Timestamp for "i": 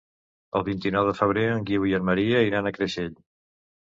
1.91-1.95